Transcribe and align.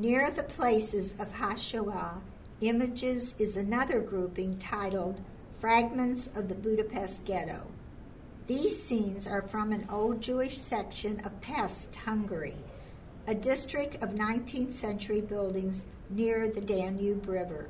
Near 0.00 0.30
the 0.30 0.44
places 0.44 1.12
of 1.20 1.30
Hashoah, 1.30 2.22
Images 2.62 3.34
is 3.38 3.54
another 3.54 4.00
grouping 4.00 4.54
titled 4.54 5.20
Fragments 5.52 6.28
of 6.28 6.48
the 6.48 6.54
Budapest 6.54 7.26
Ghetto. 7.26 7.66
These 8.46 8.82
scenes 8.82 9.26
are 9.26 9.42
from 9.42 9.72
an 9.72 9.86
old 9.90 10.22
Jewish 10.22 10.56
section 10.56 11.20
of 11.20 11.38
Pest, 11.42 11.94
Hungary, 11.96 12.56
a 13.26 13.34
district 13.34 14.02
of 14.02 14.14
19th 14.14 14.72
century 14.72 15.20
buildings 15.20 15.84
near 16.08 16.48
the 16.48 16.62
Danube 16.62 17.28
River. 17.28 17.68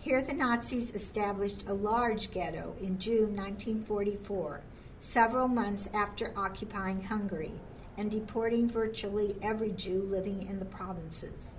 Here, 0.00 0.22
the 0.22 0.34
Nazis 0.34 0.90
established 0.90 1.68
a 1.68 1.74
large 1.74 2.32
ghetto 2.32 2.74
in 2.80 2.98
June 2.98 3.36
1944, 3.36 4.60
several 4.98 5.46
months 5.46 5.88
after 5.94 6.32
occupying 6.36 7.04
Hungary 7.04 7.52
and 8.00 8.10
deporting 8.10 8.66
virtually 8.66 9.36
every 9.42 9.72
Jew 9.72 10.00
living 10.04 10.48
in 10.48 10.58
the 10.58 10.64
provinces. 10.64 11.50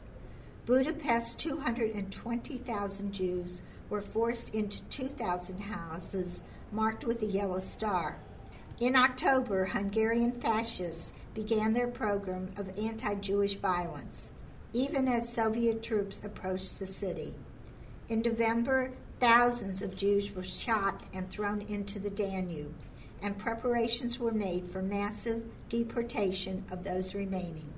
Budapest's 0.65 1.35
220,000 1.35 3.13
Jews 3.13 3.61
were 3.91 4.01
forced 4.01 4.55
into 4.55 4.81
2,000 4.85 5.59
houses 5.59 6.41
marked 6.71 7.03
with 7.03 7.21
a 7.21 7.27
yellow 7.27 7.59
star. 7.59 8.17
In 8.79 8.95
October, 8.95 9.65
Hungarian 9.65 10.31
fascists 10.31 11.13
began 11.35 11.73
their 11.73 11.87
program 11.87 12.49
of 12.57 12.75
anti 12.75 13.13
Jewish 13.15 13.57
violence, 13.57 14.31
even 14.73 15.07
as 15.07 15.31
Soviet 15.31 15.83
troops 15.83 16.21
approached 16.25 16.79
the 16.79 16.87
city. 16.87 17.35
In 18.09 18.23
November, 18.23 18.93
thousands 19.19 19.83
of 19.83 19.95
Jews 19.95 20.33
were 20.33 20.41
shot 20.41 21.03
and 21.13 21.29
thrown 21.29 21.61
into 21.61 21.99
the 21.99 22.09
Danube, 22.09 22.73
and 23.21 23.37
preparations 23.37 24.19
were 24.19 24.31
made 24.31 24.67
for 24.67 24.81
massive 24.81 25.43
deportation 25.69 26.63
of 26.71 26.83
those 26.83 27.13
remaining. 27.13 27.73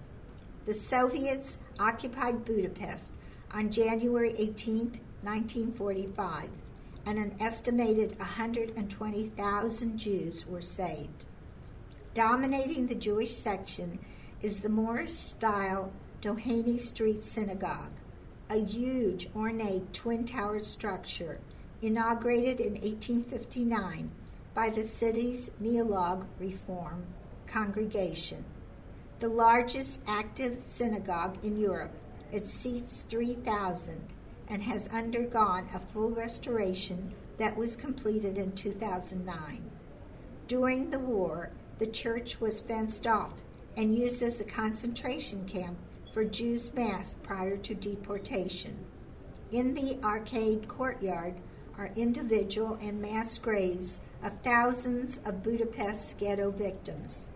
The 0.66 0.74
Soviets 0.74 1.58
occupied 1.80 2.46
Budapest 2.46 3.14
on 3.52 3.70
January 3.70 4.34
18, 4.38 5.00
1945, 5.22 6.50
and 7.06 7.18
an 7.18 7.36
estimated 7.40 8.18
120,000 8.18 9.98
Jews 9.98 10.46
were 10.48 10.62
saved. 10.62 11.26
Dominating 12.14 12.88
the 12.88 12.96
Jewish 12.96 13.34
section 13.34 14.00
is 14.42 14.60
the 14.60 14.70
Moorish 14.70 15.12
style 15.12 15.92
Dohany 16.22 16.80
Street 16.80 17.24
Synagogue, 17.24 17.92
a 18.50 18.58
huge, 18.58 19.30
ornate, 19.36 19.94
twin 19.94 20.26
towered 20.26 20.64
structure 20.64 21.40
inaugurated 21.82 22.60
in 22.62 22.74
1859 22.74 24.12
by 24.54 24.70
the 24.70 24.84
city's 24.84 25.50
Neolog 25.62 26.26
Reform 26.40 27.06
congregation. 27.48 28.46
The 29.20 29.30
largest 29.30 30.02
active 30.08 30.62
synagogue 30.62 31.44
in 31.44 31.60
Europe, 31.60 31.94
it 32.32 32.48
seats 32.48 33.06
3,000 33.10 34.02
and 34.50 34.62
has 34.64 34.88
undergone 34.90 35.68
a 35.74 35.80
full 35.80 36.12
restoration 36.12 37.14
that 37.38 37.58
was 37.58 37.76
completed 37.76 38.38
in 38.38 38.52
2009. 38.52 39.72
During 40.48 40.90
the 40.90 41.00
war, 41.00 41.50
the 41.80 41.88
church 41.88 42.40
was 42.40 42.60
fenced 42.60 43.08
off 43.08 43.44
and 43.76 43.98
used 43.98 44.22
as 44.22 44.40
a 44.40 44.46
concentration 44.46 45.48
camp 45.48 45.78
for 46.12 46.24
Jews 46.24 46.74
massed 46.74 47.22
prior 47.24 47.58
to 47.58 47.74
deportation. 47.74 48.86
In 49.52 49.74
the 49.74 49.98
arcade 50.04 50.68
courtyard 50.68 51.36
are 51.78 51.92
individual 51.96 52.78
and 52.82 53.02
mass 53.02 53.38
graves 53.38 54.00
of 54.24 54.34
thousands 54.44 55.20
of 55.26 55.44
Budapest 55.44 56.18
ghetto 56.18 56.52
victims. 56.52 57.28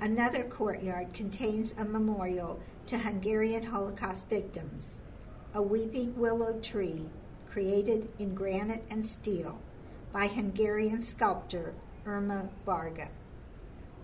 Another 0.00 0.42
courtyard 0.42 1.12
contains 1.12 1.74
a 1.78 1.84
memorial 1.84 2.60
to 2.86 2.98
Hungarian 2.98 3.64
Holocaust 3.64 4.28
victims, 4.28 4.92
a 5.54 5.62
weeping 5.62 6.16
willow 6.16 6.58
tree 6.60 7.04
created 7.48 8.08
in 8.18 8.34
granite 8.34 8.82
and 8.90 9.06
steel 9.06 9.60
by 10.12 10.26
Hungarian 10.26 11.00
sculptor 11.00 11.74
Irma 12.04 12.48
Varga. 12.64 13.08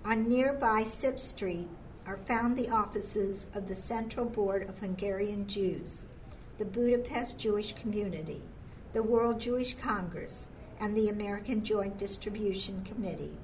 On 0.04 0.28
nearby 0.28 0.84
Sip 0.84 1.18
Street 1.18 1.68
are 2.06 2.16
found 2.16 2.56
the 2.56 2.70
offices 2.70 3.46
of 3.54 3.68
the 3.68 3.74
Central 3.74 4.26
Board 4.26 4.68
of 4.68 4.78
Hungarian 4.78 5.46
Jews, 5.46 6.04
the 6.58 6.64
Budapest 6.64 7.38
Jewish 7.38 7.72
Community, 7.72 8.42
the 8.92 9.02
World 9.02 9.40
Jewish 9.40 9.74
Congress, 9.74 10.48
and 10.80 10.96
the 10.96 11.08
American 11.08 11.62
Joint 11.64 11.98
Distribution 11.98 12.82
Committee. 12.84 13.36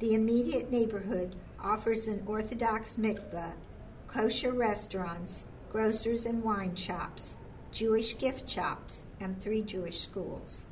The 0.00 0.14
immediate 0.14 0.70
neighborhood 0.70 1.36
offers 1.62 2.08
an 2.08 2.24
Orthodox 2.26 2.96
mikveh, 2.96 3.54
kosher 4.08 4.52
restaurants, 4.52 5.44
grocers 5.70 6.26
and 6.26 6.42
wine 6.42 6.74
shops, 6.74 7.36
Jewish 7.70 8.18
gift 8.18 8.48
shops, 8.48 9.04
and 9.20 9.40
three 9.40 9.62
Jewish 9.62 10.00
schools. 10.00 10.66